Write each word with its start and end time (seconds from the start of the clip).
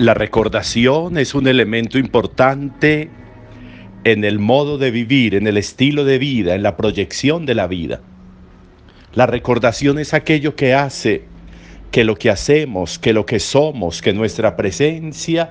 La 0.00 0.14
recordación 0.14 1.18
es 1.18 1.34
un 1.34 1.46
elemento 1.46 1.98
importante 1.98 3.10
en 4.04 4.24
el 4.24 4.38
modo 4.38 4.78
de 4.78 4.90
vivir, 4.90 5.34
en 5.34 5.46
el 5.46 5.58
estilo 5.58 6.06
de 6.06 6.18
vida, 6.18 6.54
en 6.54 6.62
la 6.62 6.74
proyección 6.78 7.44
de 7.44 7.54
la 7.54 7.66
vida. 7.66 8.00
La 9.12 9.26
recordación 9.26 9.98
es 9.98 10.14
aquello 10.14 10.56
que 10.56 10.72
hace 10.72 11.24
que 11.90 12.04
lo 12.04 12.16
que 12.16 12.30
hacemos, 12.30 12.98
que 12.98 13.12
lo 13.12 13.26
que 13.26 13.40
somos, 13.40 14.00
que 14.00 14.14
nuestra 14.14 14.56
presencia 14.56 15.50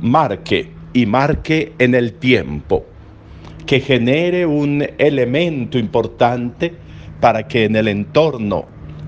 marque 0.00 0.72
y 0.92 1.06
marque 1.06 1.72
en 1.78 1.94
el 1.94 2.14
tiempo, 2.14 2.84
que 3.64 3.78
genere 3.78 4.44
un 4.44 4.84
elemento 4.98 5.78
importante 5.78 6.74
para 7.20 7.46
que 7.46 7.66
en 7.66 7.76
el 7.76 7.86
entorno 7.86 8.66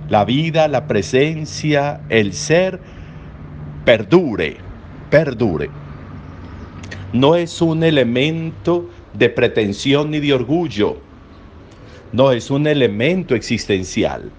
la 0.09 0.25
vida, 0.25 0.69
la 0.69 0.87
presencia, 0.87 2.03
el 2.09 2.33
ser 2.35 2.79
perdure, 3.85 4.66
perdure. 5.11 5.71
No 7.13 7.35
es 7.35 7.63
un 7.63 7.83
elemento 7.83 8.89
de 9.13 9.31
pretensión 9.31 10.11
ni 10.11 10.21
de 10.21 10.35
orgullo, 10.35 10.99
no 12.13 12.33
es 12.33 12.51
un 12.51 12.67
elemento 12.67 13.35
existencial. 13.35 14.31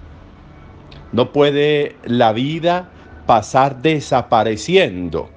No 1.11 1.31
puede 1.31 1.95
la 2.05 2.33
vida 2.33 2.89
pasar 3.25 3.81
desapareciendo. 3.81 5.29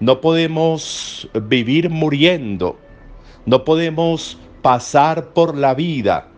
No 0.00 0.20
podemos 0.20 1.28
vivir 1.48 1.90
muriendo. 1.90 2.78
No 3.46 3.64
podemos 3.64 4.38
pasar 4.62 5.28
por 5.32 5.56
la 5.56 5.74
vida 5.74 6.28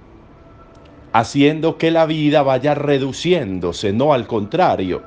haciendo 1.12 1.78
que 1.78 1.92
la 1.92 2.06
vida 2.06 2.42
vaya 2.42 2.75
reduciéndose, 2.75 3.92
no 3.92 4.12
al 4.12 4.27
contrario. 4.27 5.02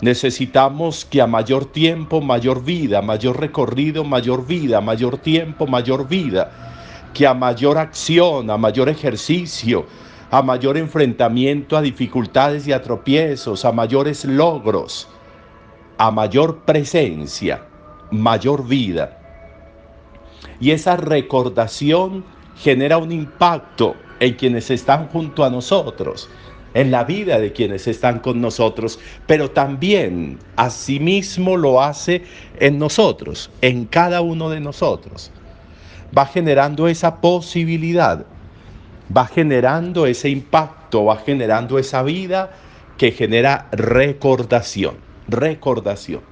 Necesitamos 0.00 1.04
que 1.04 1.20
a 1.20 1.26
mayor 1.26 1.64
tiempo, 1.66 2.20
mayor 2.20 2.62
vida, 2.62 3.02
mayor 3.02 3.40
recorrido, 3.40 4.04
mayor 4.04 4.46
vida, 4.46 4.80
mayor 4.80 5.18
tiempo, 5.18 5.66
mayor 5.66 6.06
vida, 6.06 6.52
que 7.12 7.26
a 7.26 7.34
mayor 7.34 7.78
acción, 7.78 8.48
a 8.48 8.56
mayor 8.56 8.88
ejercicio, 8.88 9.86
a 10.30 10.42
mayor 10.42 10.76
enfrentamiento 10.76 11.76
a 11.76 11.82
dificultades 11.82 12.68
y 12.68 12.72
a 12.72 12.82
tropiezos, 12.82 13.64
a 13.64 13.72
mayores 13.72 14.24
logros, 14.24 15.08
a 15.96 16.10
mayor 16.10 16.58
presencia, 16.60 17.62
mayor 18.12 18.66
vida. 18.66 19.18
Y 20.60 20.70
esa 20.70 20.96
recordación 20.96 22.24
genera 22.56 22.98
un 22.98 23.10
impacto 23.10 23.96
en 24.20 24.34
quienes 24.34 24.70
están 24.70 25.08
junto 25.08 25.44
a 25.44 25.50
nosotros, 25.50 26.28
en 26.74 26.90
la 26.90 27.04
vida 27.04 27.38
de 27.38 27.52
quienes 27.52 27.86
están 27.86 28.18
con 28.18 28.40
nosotros, 28.40 28.98
pero 29.26 29.50
también 29.50 30.38
asimismo 30.56 31.56
lo 31.56 31.82
hace 31.82 32.22
en 32.60 32.78
nosotros, 32.78 33.50
en 33.62 33.86
cada 33.86 34.20
uno 34.20 34.50
de 34.50 34.60
nosotros. 34.60 35.30
Va 36.16 36.26
generando 36.26 36.88
esa 36.88 37.20
posibilidad, 37.20 38.24
va 39.14 39.26
generando 39.26 40.06
ese 40.06 40.28
impacto, 40.28 41.06
va 41.06 41.16
generando 41.16 41.78
esa 41.78 42.02
vida 42.02 42.50
que 42.96 43.12
genera 43.12 43.68
recordación, 43.72 44.96
recordación. 45.28 46.22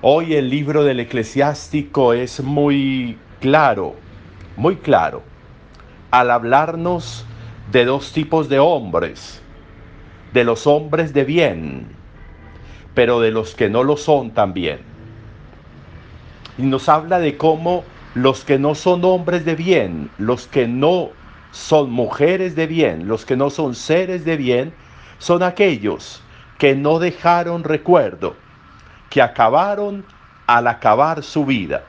Hoy 0.00 0.34
el 0.34 0.48
libro 0.48 0.84
del 0.84 1.00
eclesiástico 1.00 2.12
es 2.12 2.40
muy 2.40 3.18
claro, 3.40 3.96
muy 4.56 4.76
claro 4.76 5.22
al 6.10 6.30
hablarnos 6.30 7.26
de 7.70 7.84
dos 7.84 8.12
tipos 8.12 8.48
de 8.48 8.58
hombres, 8.58 9.42
de 10.32 10.44
los 10.44 10.66
hombres 10.66 11.12
de 11.12 11.24
bien, 11.24 11.86
pero 12.94 13.20
de 13.20 13.30
los 13.30 13.54
que 13.54 13.68
no 13.68 13.82
lo 13.82 13.96
son 13.96 14.30
también. 14.30 14.80
Y 16.56 16.62
nos 16.62 16.88
habla 16.88 17.18
de 17.18 17.36
cómo 17.36 17.84
los 18.14 18.44
que 18.44 18.58
no 18.58 18.74
son 18.74 19.04
hombres 19.04 19.44
de 19.44 19.54
bien, 19.54 20.10
los 20.18 20.46
que 20.46 20.66
no 20.66 21.10
son 21.50 21.90
mujeres 21.90 22.56
de 22.56 22.66
bien, 22.66 23.06
los 23.06 23.24
que 23.24 23.36
no 23.36 23.50
son 23.50 23.74
seres 23.74 24.24
de 24.24 24.36
bien, 24.36 24.72
son 25.18 25.42
aquellos 25.42 26.22
que 26.58 26.74
no 26.74 26.98
dejaron 26.98 27.64
recuerdo, 27.64 28.34
que 29.10 29.22
acabaron 29.22 30.04
al 30.46 30.66
acabar 30.66 31.22
su 31.22 31.44
vida. 31.44 31.84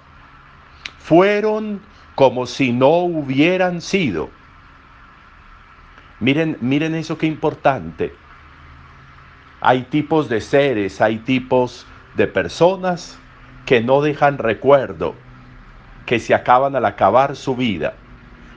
Fueron 1.00 1.82
como 2.16 2.46
si 2.46 2.74
no 2.74 2.98
hubieran 3.00 3.82
sido. 3.82 4.30
Miren, 6.20 6.58
miren 6.62 6.96
eso 6.96 7.18
que 7.18 7.28
importante. 7.28 8.14
Hay 9.62 9.84
tipos 9.84 10.30
de 10.30 10.42
seres, 10.42 11.02
hay 11.02 11.18
tipos 11.20 11.86
de 12.16 12.28
personas 12.28 13.18
que 13.66 13.82
no 13.82 14.02
dejan 14.02 14.38
recuerdo, 14.38 15.16
que 16.06 16.20
se 16.20 16.34
acaban 16.34 16.76
al 16.76 16.86
acabar 16.86 17.36
su 17.36 17.56
vida, 17.56 17.94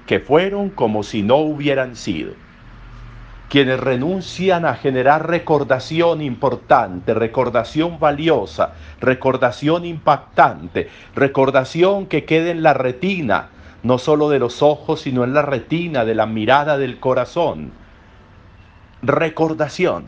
que 0.07 0.21
fueron 0.21 0.71
como 0.71 1.03
si 1.03 1.23
no 1.23 1.37
hubieran 1.37 1.97
sido 1.97 2.33
quienes 3.53 3.81
renuncian 3.81 4.65
a 4.65 4.73
generar 4.77 5.29
recordación 5.29 6.23
importante, 6.23 7.13
recordación 7.13 7.99
valiosa, 8.01 8.73
recordación 8.99 9.85
impactante, 9.85 10.89
recordación 11.15 12.07
que 12.07 12.25
quede 12.25 12.51
en 12.51 12.63
la 12.63 12.73
retina, 12.73 13.51
no 13.83 13.99
solo 13.99 14.29
de 14.29 14.39
los 14.39 14.63
ojos, 14.63 15.01
sino 15.03 15.25
en 15.25 15.35
la 15.35 15.43
retina 15.43 16.05
de 16.05 16.15
la 16.15 16.27
mirada 16.27 16.79
del 16.79 17.01
corazón. 17.01 17.73
Recordación. 19.03 20.07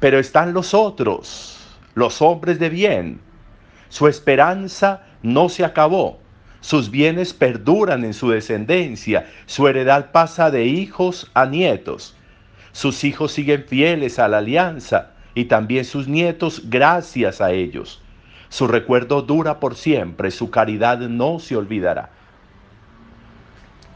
Pero 0.00 0.18
están 0.18 0.52
los 0.52 0.74
otros, 0.74 1.78
los 1.94 2.20
hombres 2.20 2.58
de 2.58 2.68
bien. 2.68 3.20
Su 3.88 4.08
esperanza 4.08 5.02
no 5.22 5.48
se 5.48 5.64
acabó. 5.64 6.18
Sus 6.60 6.90
bienes 6.90 7.32
perduran 7.32 8.04
en 8.04 8.12
su 8.12 8.30
descendencia. 8.30 9.26
Su 9.46 9.68
heredad 9.68 10.10
pasa 10.10 10.50
de 10.50 10.64
hijos 10.64 11.30
a 11.34 11.46
nietos. 11.46 12.16
Sus 12.72 13.04
hijos 13.04 13.32
siguen 13.32 13.64
fieles 13.64 14.18
a 14.18 14.28
la 14.28 14.38
alianza 14.38 15.12
y 15.34 15.44
también 15.44 15.84
sus 15.84 16.08
nietos 16.08 16.62
gracias 16.64 17.40
a 17.40 17.52
ellos. 17.52 18.02
Su 18.48 18.66
recuerdo 18.66 19.22
dura 19.22 19.60
por 19.60 19.76
siempre, 19.76 20.30
su 20.30 20.50
caridad 20.50 20.98
no 20.98 21.38
se 21.38 21.56
olvidará. 21.56 22.10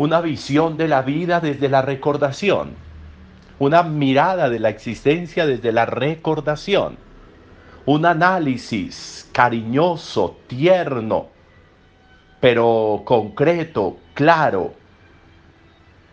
Una 0.01 0.23
visión 0.23 0.79
de 0.79 0.89
la 0.89 1.03
vida 1.03 1.41
desde 1.41 1.69
la 1.69 1.83
recordación, 1.83 2.71
una 3.59 3.83
mirada 3.83 4.49
de 4.49 4.59
la 4.59 4.71
existencia 4.71 5.45
desde 5.45 5.73
la 5.73 5.85
recordación, 5.85 6.97
un 7.85 8.07
análisis 8.07 9.29
cariñoso, 9.31 10.39
tierno, 10.47 11.29
pero 12.41 13.03
concreto, 13.05 13.99
claro, 14.15 14.73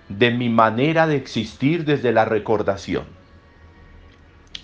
de 0.10 0.32
mi 0.32 0.50
manera 0.50 1.08
de 1.08 1.16
existir 1.16 1.86
desde 1.86 2.12
la 2.12 2.26
recordación. 2.26 3.06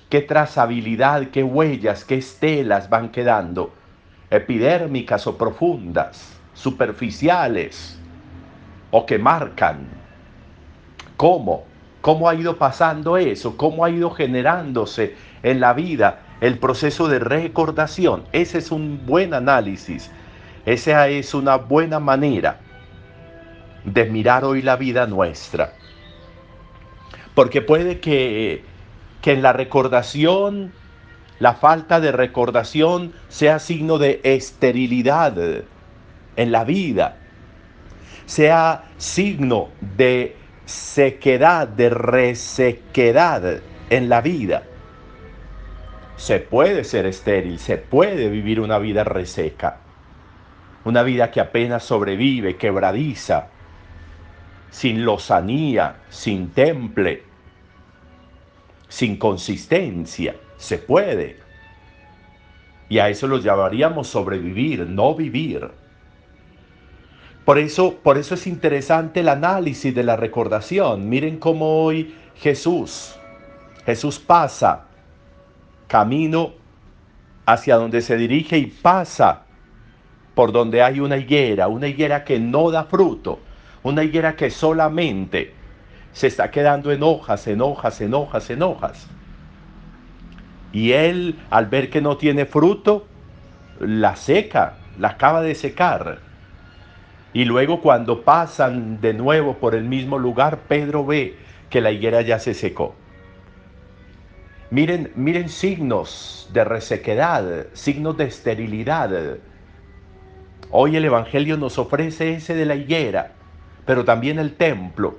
Qué 0.10 0.20
trazabilidad, 0.20 1.30
qué 1.30 1.44
huellas, 1.46 2.04
qué 2.04 2.16
estelas 2.16 2.90
van 2.90 3.08
quedando, 3.08 3.74
epidérmicas 4.30 5.28
o 5.28 5.38
profundas, 5.38 6.38
superficiales 6.54 8.03
o 8.94 9.08
que 9.08 9.18
marcan. 9.18 9.88
¿Cómo? 11.18 11.66
¿Cómo 12.02 12.30
ha 12.30 12.36
ido 12.36 12.58
pasando 12.58 13.18
eso? 13.18 13.58
¿Cómo 13.58 13.84
ha 13.84 13.90
ido 13.90 14.12
generándose 14.12 15.16
en 15.42 15.60
la 15.60 15.74
vida 15.74 16.20
el 16.42 16.60
proceso 16.60 17.08
de 17.08 17.18
recordación? 17.18 18.24
Ese 18.32 18.60
es 18.60 18.72
un 18.72 19.04
buen 19.06 19.34
análisis. 19.34 20.12
Esa 20.66 21.08
es 21.08 21.34
una 21.34 21.56
buena 21.56 22.00
manera 22.00 22.60
de 23.84 24.06
mirar 24.06 24.46
hoy 24.46 24.62
la 24.62 24.76
vida 24.76 25.08
nuestra. 25.08 25.74
Porque 27.34 27.64
puede 27.64 28.00
que, 28.00 28.64
que 29.24 29.32
en 29.32 29.42
la 29.42 29.54
recordación, 29.54 30.72
la 31.40 31.56
falta 31.56 32.00
de 32.00 32.12
recordación 32.12 33.12
sea 33.28 33.58
signo 33.58 33.98
de 33.98 34.22
esterilidad 34.24 35.36
en 36.36 36.52
la 36.52 36.64
vida, 36.64 37.18
sea 38.26 38.86
signo 38.98 39.70
de 39.82 40.36
sequedad, 40.66 41.68
de 41.68 41.90
resequedad 41.90 43.62
en 43.90 44.10
la 44.10 44.22
vida. 44.22 44.64
Se 46.16 46.40
puede 46.40 46.84
ser 46.84 47.06
estéril, 47.06 47.60
se 47.60 47.78
puede 47.78 48.30
vivir 48.30 48.60
una 48.60 48.78
vida 48.78 49.04
reseca, 49.04 49.80
una 50.86 51.04
vida 51.04 51.32
que 51.32 51.42
apenas 51.42 51.84
sobrevive, 51.84 52.56
quebradiza, 52.56 53.48
sin 54.70 55.06
lozanía, 55.06 55.98
sin 56.10 56.50
temple, 56.52 57.24
sin 58.88 59.18
consistencia. 59.18 60.36
Se 60.58 60.78
puede. 60.78 61.38
Y 62.90 63.00
a 63.00 63.10
eso 63.10 63.28
lo 63.28 63.38
llamaríamos 63.38 64.08
sobrevivir, 64.08 64.88
no 64.88 65.16
vivir. 65.16 65.70
Por 67.46 67.58
eso, 67.58 67.96
por 67.96 68.18
eso 68.18 68.36
es 68.36 68.48
interesante 68.48 69.20
el 69.20 69.30
análisis 69.30 69.94
de 69.94 70.04
la 70.04 70.16
recordación. 70.16 71.10
Miren 71.10 71.40
cómo 71.40 71.84
hoy 71.84 72.16
Jesús, 72.36 73.16
Jesús 73.86 74.20
pasa 74.20 74.86
camino 75.88 76.54
hacia 77.46 77.76
donde 77.76 78.02
se 78.02 78.16
dirige 78.16 78.58
y 78.58 78.68
pasa 78.68 79.44
por 80.34 80.52
donde 80.52 80.82
hay 80.82 81.00
una 81.00 81.18
higuera, 81.18 81.68
una 81.68 81.88
higuera 81.88 82.24
que 82.24 82.40
no 82.40 82.72
da 82.72 82.86
fruto, 82.86 83.40
una 83.84 84.04
higuera 84.04 84.36
que 84.36 84.50
solamente 84.50 85.54
se 86.14 86.28
está 86.28 86.50
quedando 86.50 86.92
en 86.92 87.04
hojas, 87.04 87.46
en 87.48 87.62
hojas, 87.62 88.00
en 88.02 88.14
hojas, 88.14 88.50
en 88.50 88.64
hojas. 88.64 89.08
Y 90.72 90.94
él, 90.94 91.40
al 91.50 91.68
ver 91.68 91.90
que 91.90 92.02
no 92.02 92.18
tiene 92.18 92.46
fruto, 92.46 93.06
la 93.80 94.16
seca, 94.16 94.78
la 94.98 95.10
acaba 95.10 95.42
de 95.42 95.54
secar. 95.56 96.20
Y 97.34 97.46
luego 97.46 97.82
cuando 97.82 98.22
pasan 98.24 99.02
de 99.02 99.14
nuevo 99.14 99.56
por 99.56 99.74
el 99.74 99.84
mismo 99.84 100.20
lugar, 100.20 100.60
Pedro 100.68 101.06
ve 101.06 101.36
que 101.70 101.82
la 101.82 101.92
higuera 101.92 102.22
ya 102.22 102.38
se 102.38 102.54
secó. 102.54 102.94
Miren, 104.70 105.12
miren 105.16 105.50
signos 105.50 106.50
de 106.54 106.64
resequedad, 106.64 107.68
signos 107.74 108.18
de 108.18 108.26
esterilidad. 108.26 109.38
Hoy 110.70 110.96
el 110.96 111.06
Evangelio 111.06 111.58
nos 111.58 111.78
ofrece 111.78 112.34
ese 112.34 112.56
de 112.56 112.66
la 112.66 112.76
higuera, 112.76 113.32
pero 113.86 114.06
también 114.06 114.40
el 114.40 114.56
templo, 114.56 115.18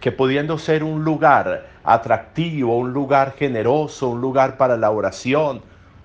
que 0.00 0.12
pudiendo 0.12 0.58
ser 0.58 0.84
un 0.84 1.04
lugar 1.04 1.66
atractivo, 1.84 2.78
un 2.78 2.92
lugar 2.92 3.34
generoso, 3.38 4.10
un 4.10 4.20
lugar 4.20 4.56
para 4.56 4.76
la 4.76 4.90
oración, 4.90 5.62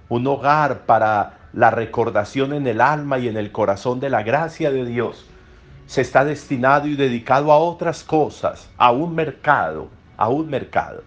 un 0.07 0.27
hogar 0.27 0.85
para 0.85 1.38
la 1.53 1.71
recordación 1.71 2.53
en 2.53 2.67
el 2.67 2.81
alma 2.81 3.19
y 3.19 3.27
en 3.27 3.37
el 3.37 3.51
corazón 3.51 3.99
de 3.99 4.09
la 4.09 4.23
gracia 4.23 4.71
de 4.71 4.85
Dios, 4.85 5.25
se 5.87 6.01
está 6.01 6.23
destinado 6.23 6.87
y 6.87 6.95
dedicado 6.95 7.51
a 7.51 7.57
otras 7.57 8.03
cosas, 8.03 8.69
a 8.77 8.91
un 8.91 9.15
mercado, 9.15 9.89
a 10.17 10.29
un 10.29 10.47
mercado. 10.47 11.03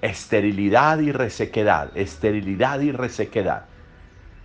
Esterilidad 0.00 1.00
y 1.00 1.10
resequedad, 1.10 1.90
esterilidad 1.96 2.80
y 2.80 2.92
resequedad. 2.92 3.64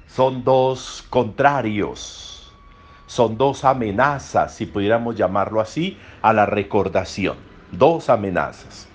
Son 0.08 0.44
dos 0.44 1.06
contrarios, 1.10 2.52
son 3.06 3.38
dos 3.38 3.64
amenazas, 3.64 4.56
si 4.56 4.66
pudiéramos 4.66 5.16
llamarlo 5.16 5.62
así, 5.62 5.98
a 6.22 6.34
la 6.34 6.46
recordación. 6.46 7.38
Dos 7.72 8.10
amenazas. 8.10 8.88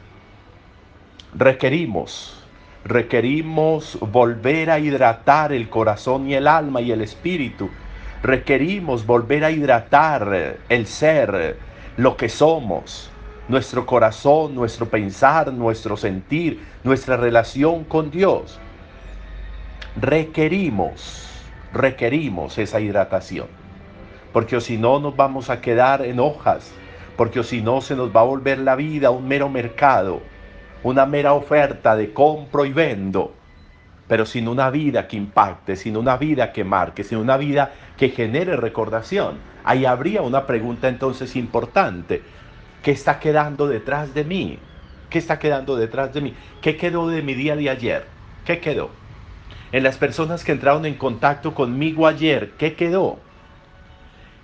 Requerimos, 1.35 2.42
requerimos 2.85 3.99
volver 4.01 4.71
a 4.71 4.79
hidratar 4.79 5.53
el 5.53 5.69
corazón 5.69 6.29
y 6.29 6.35
el 6.35 6.47
alma 6.47 6.81
y 6.81 6.93
el 6.93 7.01
espíritu. 7.01 7.71
Requerimos 8.23 9.07
volver 9.07 9.45
a 9.45 9.51
hidratar 9.51 10.59
el 10.69 10.87
ser, 10.87 11.57
lo 11.97 12.17
que 12.17 12.29
somos, 12.29 13.11
nuestro 13.49 13.85
corazón, 13.87 14.55
nuestro 14.55 14.89
pensar, 14.89 15.53
nuestro 15.53 15.97
sentir, 15.97 16.61
nuestra 16.85 17.17
relación 17.17 17.85
con 17.85 18.11
Dios. 18.11 18.59
Requerimos, 20.01 21.29
requerimos 21.73 22.59
esa 22.59 22.81
hidratación. 22.81 23.47
Porque 24.33 24.61
si 24.61 24.79
no 24.79 24.99
nos 24.99 25.15
vamos 25.15 25.51
a 25.51 25.61
quedar 25.61 26.03
en 26.03 26.19
hojas, 26.19 26.73
porque 27.17 27.43
si 27.43 27.61
no 27.61 27.81
se 27.81 27.95
nos 27.95 28.15
va 28.15 28.21
a 28.21 28.25
volver 28.25 28.59
la 28.59 28.77
vida 28.77 29.11
un 29.11 29.29
mero 29.29 29.49
mercado, 29.51 30.23
una 30.83 31.07
mera 31.07 31.33
oferta 31.35 31.97
de 31.97 32.13
compro 32.13 32.65
y 32.65 32.73
vendo, 32.73 33.33
pero 34.09 34.27
sin 34.27 34.49
una 34.49 34.71
vida 34.71 35.07
que 35.07 35.17
impacte, 35.17 35.77
sin 35.77 35.97
una 35.97 36.17
vida 36.17 36.53
que 36.53 36.65
marque, 36.65 37.05
sin 37.05 37.19
una 37.19 37.37
vida 37.37 37.73
que 37.97 38.11
genere 38.11 38.57
recordación. 38.57 39.39
Ahí 39.65 39.85
habría 39.85 40.23
una 40.23 40.47
pregunta 40.47 40.89
entonces 40.89 41.37
importante. 41.37 42.23
¿Qué 42.83 42.91
está 42.91 43.21
quedando 43.21 43.69
detrás 43.69 44.13
de 44.13 44.25
mí? 44.25 44.59
¿Qué 45.09 45.19
está 45.19 45.39
quedando 45.39 45.77
detrás 45.77 46.13
de 46.13 46.21
mí? 46.21 46.35
¿Qué 46.61 46.77
quedó 46.77 47.09
de 47.09 47.23
mi 47.23 47.35
día 47.35 47.55
de 47.55 47.71
ayer? 47.71 48.07
¿Qué 48.45 48.61
quedó? 48.61 48.91
En 49.71 49.85
las 49.85 49.97
personas 49.97 50.45
que 50.45 50.53
entraron 50.53 50.85
en 50.85 50.95
contacto 50.95 51.55
conmigo 51.55 52.07
ayer, 52.07 52.53
¿qué 52.59 52.75
quedó? 52.75 53.19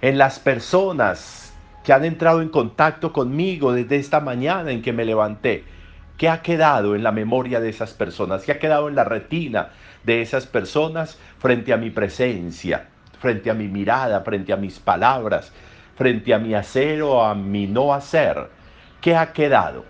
En 0.00 0.18
las 0.18 0.38
personas 0.38 1.52
que 1.82 1.92
han 1.92 2.04
entrado 2.04 2.42
en 2.42 2.48
contacto 2.48 3.12
conmigo 3.12 3.72
desde 3.72 3.96
esta 3.96 4.20
mañana 4.20 4.70
en 4.70 4.82
que 4.82 4.92
me 4.92 5.04
levanté, 5.04 5.64
¿qué 6.18 6.28
ha 6.28 6.42
quedado 6.42 6.94
en 6.96 7.02
la 7.04 7.12
memoria 7.12 7.60
de 7.60 7.70
esas 7.70 7.94
personas? 7.94 8.44
¿Qué 8.44 8.52
ha 8.52 8.58
quedado 8.58 8.88
en 8.88 8.96
la 8.96 9.04
retina 9.04 9.70
de 10.02 10.20
esas 10.22 10.46
personas 10.46 11.18
frente 11.38 11.72
a 11.72 11.78
mi 11.78 11.90
presencia, 11.90 12.90
frente 13.20 13.50
a 13.50 13.54
mi 13.54 13.68
mirada, 13.68 14.20
frente 14.22 14.52
a 14.52 14.56
mis 14.56 14.80
palabras, 14.80 15.52
frente 15.96 16.34
a 16.34 16.38
mi 16.38 16.54
hacer 16.54 17.02
o 17.02 17.24
a 17.24 17.34
mi 17.34 17.66
no 17.66 17.94
hacer, 17.94 18.50
¿qué 19.00 19.16
ha 19.16 19.32
quedado? 19.32 19.86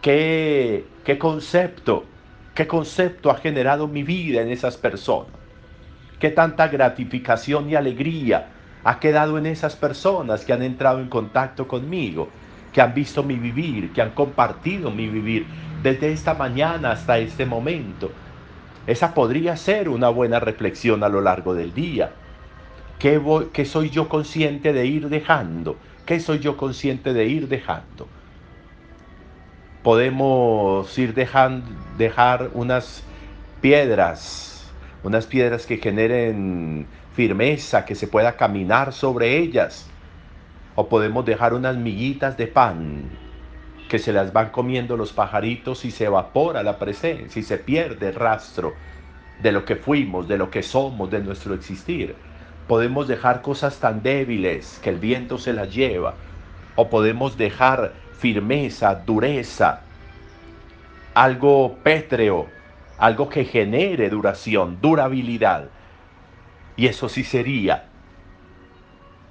¿Qué, 0.00 0.98
qué 1.04 1.18
concepto, 1.18 2.12
qué 2.54 2.66
concepto 2.66 3.30
ha 3.30 3.36
generado 3.38 3.88
mi 3.88 4.02
vida 4.02 4.42
en 4.42 4.50
esas 4.50 4.76
personas? 4.76 5.40
¿Qué 6.18 6.30
tanta 6.30 6.68
gratificación 6.68 7.70
y 7.70 7.74
alegría 7.74 8.54
ha 8.82 9.00
quedado 9.00 9.38
en 9.38 9.46
esas 9.46 9.76
personas 9.76 10.44
que 10.44 10.52
han 10.52 10.62
entrado 10.62 11.00
en 11.00 11.08
contacto 11.08 11.66
conmigo, 11.68 12.36
que 12.74 12.82
han 12.82 12.92
visto 12.92 13.22
mi 13.22 13.36
vivir, 13.36 13.92
que 13.92 14.02
han 14.02 14.10
compartido 14.10 14.90
mi 14.90 15.08
vivir 15.08 15.46
desde 15.82 16.12
esta 16.12 16.34
mañana 16.34 16.90
hasta 16.90 17.18
este 17.18 17.46
momento? 17.46 18.10
Esa 18.86 19.14
podría 19.14 19.56
ser 19.56 19.88
una 19.88 20.10
buena 20.10 20.40
reflexión 20.40 21.02
a 21.04 21.08
lo 21.08 21.22
largo 21.22 21.54
del 21.54 21.72
día. 21.72 22.10
¿Qué, 22.98 23.64
soy 23.64 23.90
yo 23.90 24.08
consciente 24.08 24.72
de 24.72 24.86
ir 24.86 25.08
dejando? 25.08 25.76
¿Qué 26.04 26.20
soy 26.20 26.40
yo 26.40 26.56
consciente 26.56 27.12
de 27.12 27.26
ir 27.26 27.48
dejando? 27.48 28.08
Podemos 29.82 30.98
ir 30.98 31.14
dejando, 31.14 31.66
dejar 31.96 32.50
unas 32.54 33.04
piedras, 33.60 34.70
unas 35.02 35.26
piedras 35.26 35.64
que 35.64 35.76
generen 35.76 36.86
firmeza, 37.14 37.84
que 37.84 37.94
se 37.94 38.08
pueda 38.08 38.36
caminar 38.36 38.92
sobre 38.92 39.38
ellas. 39.38 39.86
O 40.76 40.88
podemos 40.88 41.24
dejar 41.24 41.54
unas 41.54 41.76
miguitas 41.76 42.36
de 42.36 42.46
pan 42.46 43.10
que 43.88 43.98
se 43.98 44.12
las 44.12 44.32
van 44.32 44.50
comiendo 44.50 44.96
los 44.96 45.12
pajaritos 45.12 45.84
y 45.84 45.90
se 45.90 46.06
evapora 46.06 46.62
la 46.62 46.78
presencia 46.78 47.38
y 47.38 47.42
se 47.42 47.58
pierde 47.58 48.08
el 48.08 48.14
rastro 48.14 48.74
de 49.40 49.52
lo 49.52 49.64
que 49.64 49.76
fuimos, 49.76 50.26
de 50.26 50.38
lo 50.38 50.50
que 50.50 50.62
somos, 50.62 51.10
de 51.10 51.20
nuestro 51.20 51.54
existir. 51.54 52.16
Podemos 52.66 53.06
dejar 53.06 53.42
cosas 53.42 53.78
tan 53.78 54.02
débiles 54.02 54.80
que 54.82 54.90
el 54.90 54.98
viento 54.98 55.38
se 55.38 55.52
las 55.52 55.72
lleva. 55.72 56.14
O 56.76 56.88
podemos 56.88 57.36
dejar 57.36 57.92
firmeza, 58.18 58.94
dureza, 58.94 59.82
algo 61.14 61.76
pétreo, 61.84 62.48
algo 62.98 63.28
que 63.28 63.44
genere 63.44 64.08
duración, 64.10 64.78
durabilidad. 64.80 65.68
Y 66.76 66.86
eso 66.86 67.08
sí 67.08 67.22
sería 67.22 67.90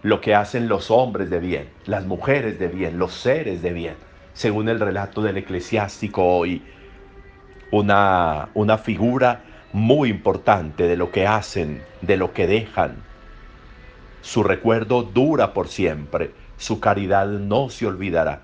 lo 0.03 0.21
que 0.21 0.35
hacen 0.35 0.67
los 0.67 0.91
hombres 0.91 1.29
de 1.29 1.39
bien, 1.39 1.69
las 1.85 2.05
mujeres 2.05 2.59
de 2.59 2.67
bien, 2.67 2.99
los 2.99 3.13
seres 3.13 3.61
de 3.61 3.73
bien, 3.73 3.95
según 4.33 4.69
el 4.69 4.79
relato 4.79 5.21
del 5.21 5.37
eclesiástico 5.37 6.23
hoy. 6.23 6.61
Una, 7.71 8.49
una 8.53 8.77
figura 8.77 9.43
muy 9.71 10.09
importante 10.09 10.83
de 10.83 10.97
lo 10.97 11.11
que 11.11 11.25
hacen, 11.25 11.81
de 12.01 12.17
lo 12.17 12.33
que 12.33 12.45
dejan, 12.45 12.97
su 14.21 14.43
recuerdo 14.43 15.03
dura 15.03 15.53
por 15.53 15.67
siempre, 15.67 16.31
su 16.57 16.79
caridad 16.79 17.27
no 17.27 17.69
se 17.69 17.87
olvidará. 17.87 18.41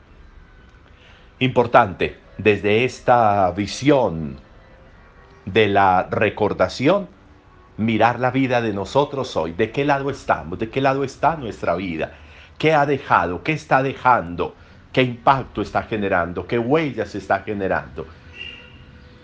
Importante, 1.40 2.18
desde 2.38 2.84
esta 2.84 3.50
visión 3.52 4.40
de 5.46 5.68
la 5.68 6.08
recordación, 6.10 7.08
mirar 7.80 8.20
la 8.20 8.30
vida 8.30 8.62
de 8.62 8.74
nosotros 8.74 9.38
hoy, 9.38 9.54
de 9.54 9.72
qué 9.72 9.86
lado 9.86 10.10
estamos, 10.10 10.60
de 10.60 10.70
qué 10.70 10.82
lado 10.82 11.06
está 11.06 11.38
nuestra 11.38 11.76
vida, 11.76 12.12
qué 12.58 12.74
ha 12.74 12.86
dejado, 12.86 13.42
qué 13.42 13.54
está 13.54 13.82
dejando, 13.82 14.54
qué 14.92 15.02
impacto 15.02 15.62
está 15.62 15.84
generando, 15.84 16.46
qué 16.46 16.60
huellas 16.60 17.16
está 17.16 17.40
generando. 17.40 18.06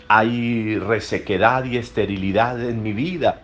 Hay 0.07 0.79
resequedad 0.79 1.65
y 1.65 1.77
esterilidad 1.77 2.61
en 2.61 2.81
mi 2.81 2.93
vida 2.93 3.41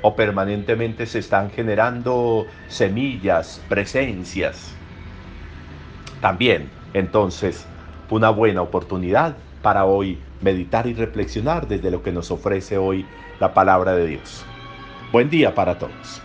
o 0.00 0.16
permanentemente 0.16 1.04
se 1.04 1.18
están 1.18 1.50
generando 1.50 2.46
semillas, 2.68 3.62
presencias. 3.68 4.74
También, 6.22 6.70
entonces, 6.94 7.66
una 8.08 8.30
buena 8.30 8.62
oportunidad 8.62 9.36
para 9.62 9.84
hoy 9.84 10.18
meditar 10.40 10.86
y 10.86 10.94
reflexionar 10.94 11.68
desde 11.68 11.90
lo 11.90 12.02
que 12.02 12.12
nos 12.12 12.30
ofrece 12.30 12.78
hoy 12.78 13.04
la 13.38 13.54
palabra 13.54 13.94
de 13.94 14.06
Dios. 14.06 14.44
Buen 15.12 15.28
día 15.28 15.54
para 15.54 15.78
todos. 15.78 16.22